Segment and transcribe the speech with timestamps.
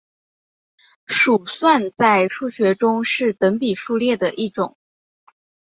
[1.05, 4.75] 鼠算在数学中是等比数列的一种。